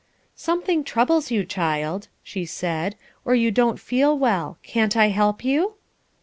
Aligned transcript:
"Something 0.33 0.83
troubles 0.83 1.29
you, 1.29 1.45
child," 1.45 2.07
she 2.23 2.43
said, 2.43 2.95
"or 3.23 3.35
you 3.35 3.51
don't 3.51 3.79
feel 3.79 4.17
well. 4.17 4.57
Can't 4.63 4.97
I 4.97 5.09
help 5.09 5.45
you?" 5.45 5.75